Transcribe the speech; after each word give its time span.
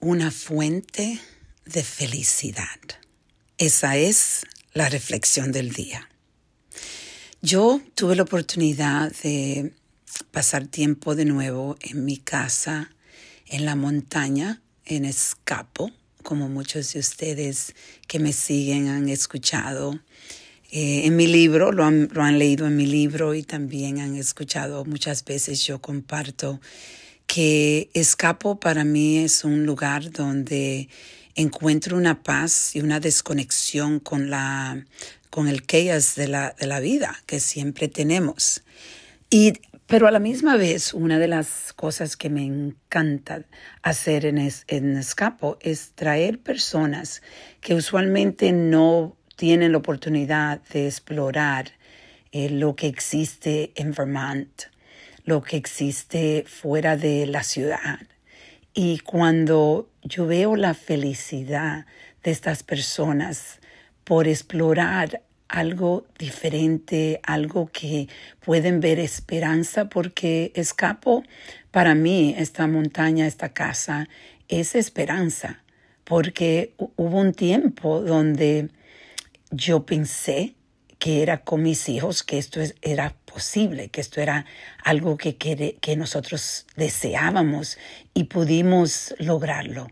una 0.00 0.30
fuente 0.30 1.20
de 1.64 1.82
felicidad. 1.82 2.80
Esa 3.58 3.96
es 3.96 4.46
la 4.72 4.88
reflexión 4.88 5.52
del 5.52 5.72
día. 5.72 6.08
Yo 7.40 7.80
tuve 7.94 8.16
la 8.16 8.24
oportunidad 8.24 9.12
de 9.22 9.72
pasar 10.30 10.66
tiempo 10.66 11.14
de 11.14 11.24
nuevo 11.24 11.76
en 11.80 12.04
mi 12.04 12.18
casa, 12.18 12.90
en 13.46 13.64
la 13.64 13.76
montaña, 13.76 14.60
en 14.84 15.04
Escapo, 15.04 15.90
como 16.22 16.48
muchos 16.48 16.92
de 16.92 17.00
ustedes 17.00 17.74
que 18.06 18.18
me 18.18 18.32
siguen 18.32 18.88
han 18.88 19.08
escuchado. 19.08 19.98
Eh, 20.70 21.06
en 21.06 21.16
mi 21.16 21.26
libro, 21.26 21.72
lo 21.72 21.84
han, 21.84 22.08
lo 22.12 22.22
han 22.22 22.38
leído 22.38 22.66
en 22.66 22.76
mi 22.76 22.86
libro 22.86 23.34
y 23.34 23.42
también 23.42 24.00
han 24.00 24.16
escuchado 24.16 24.84
muchas 24.84 25.24
veces 25.24 25.64
yo 25.64 25.80
comparto 25.80 26.60
que 27.26 27.90
Escapo 27.94 28.58
para 28.60 28.84
mí 28.84 29.18
es 29.18 29.44
un 29.44 29.66
lugar 29.66 30.10
donde 30.10 30.88
encuentro 31.34 31.96
una 31.96 32.22
paz 32.22 32.74
y 32.74 32.80
una 32.80 33.00
desconexión 33.00 34.00
con 34.00 34.30
la 34.30 34.84
con 35.36 35.48
el 35.48 35.66
chaos 35.66 36.14
de 36.14 36.28
la, 36.28 36.54
de 36.58 36.66
la 36.66 36.80
vida 36.80 37.14
que 37.26 37.40
siempre 37.40 37.88
tenemos. 37.88 38.62
Y, 39.28 39.52
pero 39.86 40.08
a 40.08 40.10
la 40.10 40.18
misma 40.18 40.56
vez, 40.56 40.94
una 40.94 41.18
de 41.18 41.28
las 41.28 41.74
cosas 41.74 42.16
que 42.16 42.30
me 42.30 42.42
encanta 42.42 43.44
hacer 43.82 44.24
en, 44.24 44.38
en 44.38 44.96
Escapo 44.96 45.58
es 45.60 45.90
traer 45.94 46.38
personas 46.38 47.20
que 47.60 47.74
usualmente 47.74 48.52
no 48.52 49.14
tienen 49.36 49.72
la 49.72 49.78
oportunidad 49.78 50.62
de 50.72 50.86
explorar 50.86 51.72
eh, 52.32 52.48
lo 52.48 52.74
que 52.74 52.86
existe 52.86 53.72
en 53.74 53.92
Vermont 53.92 54.62
lo 55.26 55.42
que 55.42 55.56
existe 55.56 56.44
fuera 56.46 56.96
de 56.96 57.26
la 57.26 57.42
ciudad. 57.42 57.98
Y 58.72 59.00
cuando 59.00 59.90
yo 60.02 60.26
veo 60.26 60.54
la 60.56 60.72
felicidad 60.72 61.84
de 62.22 62.30
estas 62.30 62.62
personas 62.62 63.58
por 64.04 64.28
explorar 64.28 65.22
algo 65.48 66.06
diferente, 66.18 67.20
algo 67.24 67.68
que 67.72 68.08
pueden 68.40 68.80
ver 68.80 69.00
esperanza, 69.00 69.88
porque 69.88 70.52
escapo, 70.54 71.24
para 71.72 71.94
mí, 71.94 72.34
esta 72.38 72.68
montaña, 72.68 73.26
esta 73.26 73.48
casa, 73.48 74.08
es 74.48 74.76
esperanza, 74.76 75.64
porque 76.04 76.72
hubo 76.78 77.18
un 77.18 77.32
tiempo 77.32 78.00
donde 78.00 78.68
yo 79.50 79.84
pensé 79.86 80.54
que 80.98 81.22
era 81.22 81.42
con 81.42 81.62
mis 81.62 81.88
hijos, 81.88 82.22
que 82.22 82.38
esto 82.38 82.60
era 82.80 83.16
posible, 83.36 83.90
que 83.90 84.00
esto 84.00 84.22
era 84.22 84.46
algo 84.82 85.18
que, 85.18 85.36
que, 85.36 85.96
nosotros 85.96 86.64
deseábamos 86.74 87.76
y 88.14 88.24
pudimos 88.24 89.14
lograrlo. 89.18 89.88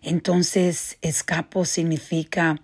Entonces, 0.00 0.96
escapo 1.02 1.64
significa 1.64 2.60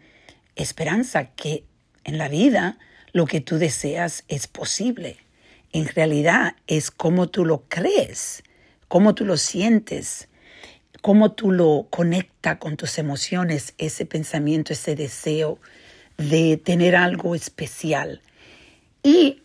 esperanza, 0.54 1.24
que 1.34 1.64
en 2.04 2.16
la 2.16 2.28
vida 2.28 2.78
lo 3.12 3.26
que 3.26 3.40
tú 3.40 3.58
deseas 3.58 4.22
es 4.28 4.46
posible. 4.46 5.16
En 5.72 5.88
realidad 5.88 6.54
es 6.68 6.92
como 6.92 7.28
tú 7.28 7.44
lo 7.44 7.64
crees, 7.66 8.44
cómo 8.86 9.16
tú 9.16 9.24
lo 9.24 9.36
sientes, 9.36 10.28
cómo 11.02 11.32
tú 11.32 11.50
lo 11.50 11.88
conectas 11.90 12.58
con 12.58 12.76
tus 12.76 12.98
emociones, 12.98 13.74
ese 13.78 14.06
pensamiento, 14.06 14.74
ese 14.74 14.94
deseo 14.94 15.58
de 16.18 16.56
tener 16.56 16.94
algo 16.94 17.34
especial 17.34 18.22
y 19.02 19.42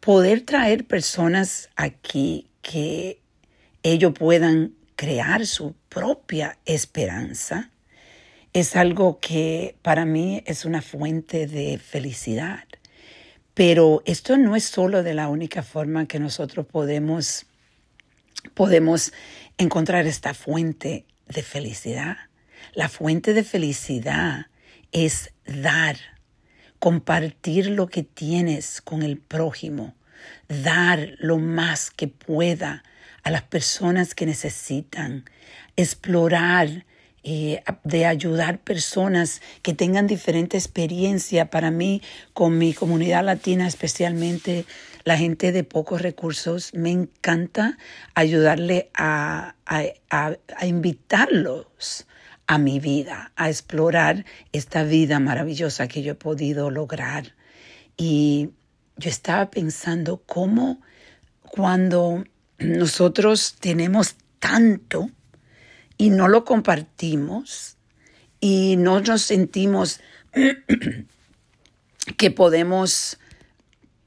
poder 0.00 0.42
traer 0.42 0.86
personas 0.86 1.70
aquí 1.76 2.48
que 2.62 3.20
ellos 3.82 4.12
puedan 4.18 4.74
crear 4.96 5.46
su 5.46 5.74
propia 5.88 6.58
esperanza 6.66 7.70
es 8.52 8.76
algo 8.76 9.20
que 9.20 9.76
para 9.82 10.04
mí 10.04 10.42
es 10.46 10.64
una 10.64 10.82
fuente 10.82 11.46
de 11.46 11.78
felicidad. 11.78 12.64
Pero 13.54 14.02
esto 14.06 14.36
no 14.36 14.56
es 14.56 14.64
solo 14.64 15.02
de 15.02 15.14
la 15.14 15.28
única 15.28 15.62
forma 15.62 16.06
que 16.06 16.18
nosotros 16.18 16.66
podemos, 16.66 17.46
podemos 18.54 19.12
encontrar 19.58 20.06
esta 20.06 20.34
fuente 20.34 21.06
de 21.28 21.42
felicidad. 21.42 22.16
La 22.74 22.88
fuente 22.88 23.34
de 23.34 23.44
felicidad 23.44 24.46
es 24.92 25.32
dar, 25.44 25.96
compartir 26.80 27.66
lo 27.66 27.86
que 27.86 28.02
tienes 28.02 28.80
con 28.80 29.02
el 29.02 29.18
prójimo, 29.18 29.94
dar 30.48 31.12
lo 31.18 31.38
más 31.38 31.90
que 31.90 32.08
pueda 32.08 32.82
a 33.22 33.30
las 33.30 33.42
personas 33.42 34.14
que 34.14 34.26
necesitan, 34.26 35.26
explorar 35.76 36.86
eh, 37.22 37.62
de 37.84 38.06
ayudar 38.06 38.60
personas 38.60 39.42
que 39.60 39.74
tengan 39.74 40.06
diferente 40.06 40.56
experiencia. 40.56 41.50
Para 41.50 41.70
mí, 41.70 42.00
con 42.32 42.56
mi 42.56 42.72
comunidad 42.72 43.24
latina, 43.24 43.66
especialmente 43.66 44.64
la 45.04 45.18
gente 45.18 45.52
de 45.52 45.62
pocos 45.62 46.00
recursos, 46.00 46.72
me 46.72 46.90
encanta 46.90 47.76
ayudarle 48.14 48.90
a, 48.94 49.54
a, 49.66 49.84
a 50.56 50.66
invitarlos 50.66 52.06
a 52.50 52.58
mi 52.58 52.80
vida, 52.80 53.30
a 53.36 53.48
explorar 53.48 54.24
esta 54.50 54.82
vida 54.82 55.20
maravillosa 55.20 55.86
que 55.86 56.02
yo 56.02 56.12
he 56.12 56.16
podido 56.16 56.68
lograr. 56.68 57.36
Y 57.96 58.50
yo 58.96 59.08
estaba 59.08 59.52
pensando 59.52 60.20
cómo 60.26 60.80
cuando 61.42 62.24
nosotros 62.58 63.54
tenemos 63.60 64.16
tanto 64.40 65.10
y 65.96 66.10
no 66.10 66.26
lo 66.26 66.44
compartimos 66.44 67.76
y 68.40 68.74
no 68.76 68.98
nos 68.98 69.22
sentimos 69.22 70.00
que 72.16 72.30
podemos 72.32 73.20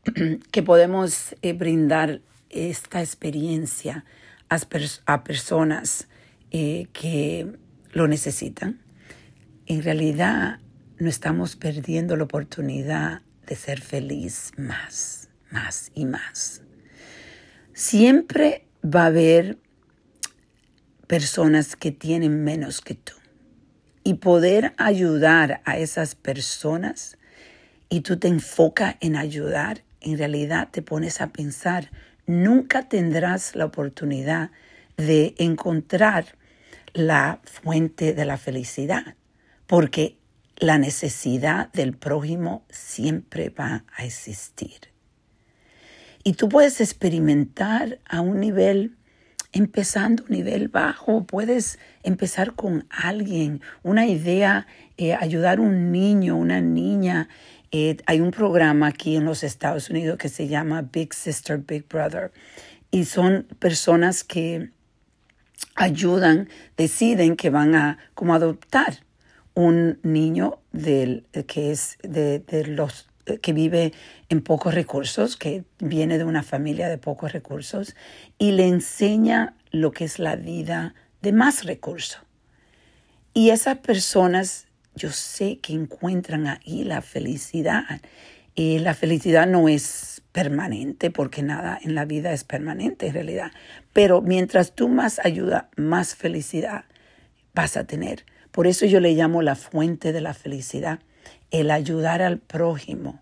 que 0.51 0.63
podemos 0.63 1.33
eh, 1.41 1.53
brindar 1.53 2.19
esta 2.49 2.99
experiencia 2.99 4.03
a, 4.49 5.23
personas 5.23 6.09
eh, 6.51 6.87
que 6.91 7.63
lo 7.93 8.07
necesitan, 8.07 8.81
en 9.65 9.83
realidad 9.83 10.59
no 10.97 11.09
estamos 11.09 11.55
perdiendo 11.55 12.15
la 12.15 12.25
oportunidad 12.25 13.21
de 13.47 13.55
ser 13.55 13.81
feliz 13.81 14.51
más, 14.57 15.29
más 15.51 15.91
y 15.93 16.05
más. 16.05 16.61
Siempre 17.73 18.67
va 18.83 19.03
a 19.03 19.07
haber 19.07 19.57
personas 21.07 21.75
que 21.75 21.91
tienen 21.91 22.43
menos 22.43 22.81
que 22.81 22.95
tú. 22.95 23.13
Y 24.03 24.15
poder 24.15 24.73
ayudar 24.77 25.61
a 25.63 25.77
esas 25.77 26.15
personas 26.15 27.17
y 27.89 28.01
tú 28.01 28.17
te 28.17 28.27
enfocas 28.27 28.95
en 28.99 29.15
ayudar, 29.15 29.83
en 30.01 30.17
realidad 30.17 30.69
te 30.71 30.81
pones 30.81 31.21
a 31.21 31.27
pensar, 31.27 31.91
nunca 32.25 32.89
tendrás 32.89 33.55
la 33.55 33.65
oportunidad 33.65 34.51
de 34.97 35.35
encontrar 35.37 36.35
la 36.93 37.41
fuente 37.43 38.13
de 38.13 38.25
la 38.25 38.37
felicidad, 38.37 39.15
porque 39.67 40.17
la 40.57 40.77
necesidad 40.77 41.71
del 41.73 41.93
prójimo 41.93 42.65
siempre 42.69 43.49
va 43.49 43.83
a 43.95 44.05
existir. 44.05 44.93
Y 46.23 46.33
tú 46.33 46.47
puedes 46.47 46.79
experimentar 46.79 47.99
a 48.05 48.21
un 48.21 48.39
nivel, 48.39 48.95
empezando 49.51 50.23
a 50.23 50.25
un 50.27 50.31
nivel 50.31 50.69
bajo, 50.69 51.25
puedes 51.25 51.79
empezar 52.03 52.53
con 52.53 52.85
alguien, 52.89 53.61
una 53.81 54.05
idea, 54.05 54.67
eh, 54.97 55.13
ayudar 55.13 55.57
a 55.57 55.61
un 55.61 55.91
niño, 55.91 56.37
una 56.37 56.61
niña. 56.61 57.27
Eh, 57.71 57.97
hay 58.05 58.21
un 58.21 58.31
programa 58.31 58.87
aquí 58.87 59.17
en 59.17 59.25
los 59.25 59.43
Estados 59.43 59.89
Unidos 59.89 60.17
que 60.17 60.29
se 60.29 60.47
llama 60.47 60.87
Big 60.93 61.13
Sister, 61.13 61.57
Big 61.57 61.89
Brother. 61.89 62.31
Y 62.89 63.05
son 63.05 63.47
personas 63.59 64.23
que 64.23 64.69
ayudan, 65.75 66.49
deciden 66.77 67.35
que 67.35 67.49
van 67.49 67.75
a 67.75 67.97
como 68.13 68.33
adoptar 68.33 68.99
un 69.53 69.99
niño 70.03 70.59
del, 70.71 71.25
que 71.47 71.71
es 71.71 71.97
de, 72.01 72.43
los 72.67 73.07
que 73.41 73.53
vive 73.53 73.93
en 74.29 74.41
pocos 74.41 74.73
recursos, 74.73 75.37
que 75.37 75.63
viene 75.79 76.17
de 76.17 76.25
una 76.25 76.43
familia 76.43 76.89
de 76.89 76.97
pocos 76.97 77.31
recursos, 77.31 77.95
y 78.37 78.51
le 78.51 78.67
enseña 78.67 79.55
lo 79.71 79.91
que 79.91 80.05
es 80.05 80.19
la 80.19 80.35
vida 80.35 80.95
de 81.21 81.31
más 81.31 81.63
recursos. 81.63 82.21
Y 83.33 83.49
esas 83.49 83.77
personas, 83.77 84.67
yo 84.95 85.11
sé 85.11 85.59
que 85.59 85.73
encuentran 85.73 86.47
ahí 86.47 86.83
la 86.83 87.01
felicidad. 87.01 87.83
Y 88.53 88.77
la 88.79 88.93
felicidad 88.93 89.47
no 89.47 89.67
es 89.67 90.12
permanente, 90.33 91.11
porque 91.11 91.43
nada 91.43 91.79
en 91.81 91.95
la 91.95 92.03
vida 92.03 92.33
es 92.33 92.43
permanente 92.43 93.07
en 93.07 93.13
realidad. 93.13 93.51
Pero 93.93 94.21
mientras 94.21 94.73
tú 94.73 94.89
más 94.89 95.19
ayuda, 95.23 95.69
más 95.77 96.15
felicidad 96.15 96.83
vas 97.53 97.77
a 97.77 97.85
tener. 97.85 98.25
Por 98.51 98.67
eso 98.67 98.85
yo 98.85 98.99
le 98.99 99.13
llamo 99.13 99.41
la 99.41 99.55
fuente 99.55 100.11
de 100.11 100.19
la 100.19 100.33
felicidad, 100.33 100.99
el 101.51 101.71
ayudar 101.71 102.21
al 102.21 102.39
prójimo, 102.39 103.21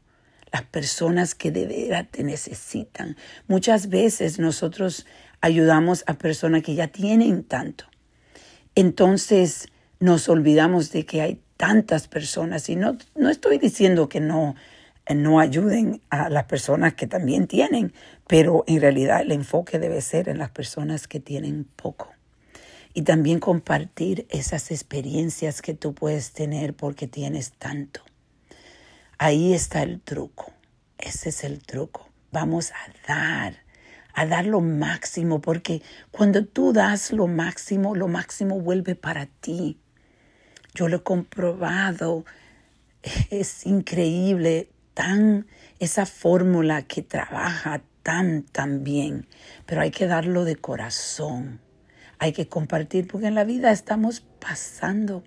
las 0.51 0.63
personas 0.63 1.35
que 1.35 1.51
de 1.51 1.67
verdad 1.67 2.07
te 2.09 2.23
necesitan. 2.23 3.15
Muchas 3.47 3.89
veces 3.89 4.39
nosotros 4.39 5.05
ayudamos 5.41 6.03
a 6.07 6.15
personas 6.15 6.63
que 6.63 6.73
ya 6.73 6.87
tienen 6.87 7.43
tanto 7.43 7.91
entonces 8.75 9.67
nos 9.99 10.29
olvidamos 10.29 10.91
de 10.91 11.05
que 11.05 11.21
hay 11.21 11.41
tantas 11.57 12.07
personas 12.07 12.69
y 12.69 12.75
no, 12.75 12.97
no 13.15 13.29
estoy 13.29 13.57
diciendo 13.57 14.09
que 14.09 14.19
no, 14.19 14.55
no 15.15 15.39
ayuden 15.39 16.01
a 16.09 16.29
las 16.29 16.45
personas 16.45 16.93
que 16.93 17.07
también 17.07 17.47
tienen, 17.47 17.93
pero 18.27 18.63
en 18.67 18.81
realidad 18.81 19.21
el 19.21 19.31
enfoque 19.31 19.79
debe 19.79 20.01
ser 20.01 20.29
en 20.29 20.37
las 20.37 20.51
personas 20.51 21.07
que 21.07 21.19
tienen 21.19 21.65
poco. 21.75 22.09
Y 22.93 23.03
también 23.03 23.39
compartir 23.39 24.27
esas 24.29 24.71
experiencias 24.71 25.61
que 25.61 25.73
tú 25.73 25.93
puedes 25.93 26.33
tener 26.33 26.73
porque 26.73 27.07
tienes 27.07 27.53
tanto. 27.53 28.01
Ahí 29.17 29.53
está 29.53 29.83
el 29.83 30.01
truco. 30.01 30.51
Ese 30.97 31.29
es 31.29 31.43
el 31.43 31.61
truco. 31.61 32.09
Vamos 32.31 32.71
a 32.71 33.07
dar, 33.07 33.55
a 34.13 34.25
dar 34.25 34.45
lo 34.45 34.61
máximo, 34.61 35.41
porque 35.41 35.81
cuando 36.11 36.45
tú 36.45 36.73
das 36.73 37.11
lo 37.11 37.27
máximo, 37.27 37.95
lo 37.95 38.07
máximo 38.07 38.59
vuelve 38.59 38.95
para 38.95 39.27
ti. 39.27 39.77
Yo 40.73 40.87
lo 40.87 40.97
he 40.97 41.03
comprobado. 41.03 42.25
Es 43.29 43.65
increíble 43.65 44.70
tan 44.93 45.47
esa 45.79 46.05
fórmula 46.05 46.83
que 46.83 47.01
trabaja 47.01 47.81
tan 48.03 48.43
tan 48.43 48.83
bien, 48.83 49.27
pero 49.65 49.81
hay 49.81 49.91
que 49.91 50.07
darlo 50.07 50.43
de 50.43 50.55
corazón. 50.55 51.61
Hay 52.19 52.33
que 52.33 52.47
compartir 52.47 53.07
porque 53.07 53.27
en 53.27 53.35
la 53.35 53.43
vida 53.43 53.71
estamos 53.71 54.21
pasando. 54.39 55.23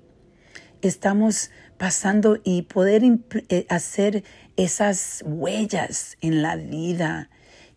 Estamos 0.80 1.50
pasando 1.76 2.38
y 2.44 2.62
poder 2.62 3.02
eh, 3.48 3.66
hacer 3.68 4.22
esas 4.56 5.22
huellas 5.26 6.16
en 6.20 6.42
la 6.42 6.56
vida 6.56 7.30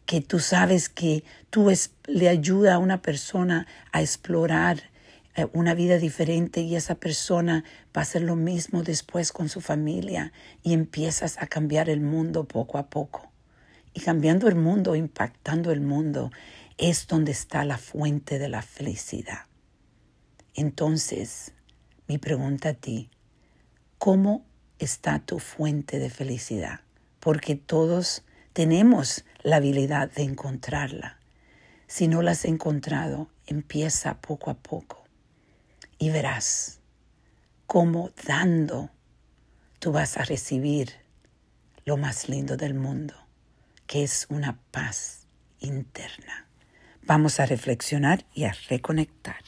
que 0.06 0.22
tú 0.22 0.40
sabes 0.40 0.90
que 0.90 1.24
tú 1.50 1.72
le 2.06 2.30
ayuda 2.30 2.76
a 2.76 2.78
una 2.78 3.02
persona 3.02 3.68
a 3.92 4.02
explorar 4.02 4.84
una 5.54 5.76
vida 5.76 5.98
diferente 5.98 6.62
y 6.62 6.76
esa 6.76 6.96
persona 6.96 7.64
va 7.96 8.02
a 8.02 8.04
hacer 8.04 8.24
lo 8.24 8.36
mismo 8.36 8.82
después 8.82 9.32
con 9.32 9.50
su 9.50 9.62
familia 9.62 10.34
y 10.64 10.74
empiezas 10.74 11.38
a 11.40 11.48
cambiar 11.48 11.90
el 11.90 12.02
mundo 12.02 12.46
poco 12.46 12.78
a 12.78 12.88
poco. 12.88 13.32
Y 13.94 14.02
cambiando 14.02 14.48
el 14.48 14.56
mundo, 14.56 14.96
impactando 14.96 15.72
el 15.72 15.82
mundo, 15.82 16.32
es 16.78 17.08
donde 17.08 17.32
está 17.32 17.66
la 17.66 17.78
fuente 17.78 18.40
de 18.40 18.50
la 18.50 18.62
felicidad. 18.62 19.46
Entonces, 20.56 21.54
mi 22.08 22.18
pregunta 22.18 22.70
a 22.70 22.74
ti, 22.74 23.10
¿cómo 23.98 24.46
está 24.80 25.20
tu 25.20 25.40
fuente 25.40 26.00
de 26.00 26.10
felicidad? 26.10 26.82
Porque 27.20 27.56
todos 27.56 28.24
tenemos 28.54 29.24
la 29.44 29.58
habilidad 29.58 30.12
de 30.12 30.24
encontrarla. 30.24 31.20
Si 31.88 32.08
no 32.08 32.22
la 32.22 32.32
has 32.32 32.46
encontrado, 32.46 33.30
empieza 33.46 34.20
poco 34.20 34.50
a 34.50 34.56
poco 34.56 35.07
y 35.98 36.10
verás 36.10 36.80
cómo 37.66 38.12
dando 38.26 38.90
tú 39.80 39.92
vas 39.92 40.18
a 40.18 40.24
recibir 40.24 40.94
lo 41.86 41.98
más 41.98 42.30
lindo 42.30 42.58
del 42.58 42.74
mundo, 42.74 43.16
que 43.86 44.04
es 44.04 44.26
una 44.30 44.60
paz 44.72 45.28
interna. 45.60 46.48
Vamos 47.04 47.40
a 47.40 47.46
reflexionar 47.46 48.26
y 48.34 48.44
a 48.44 48.54
reconectar. 48.70 49.44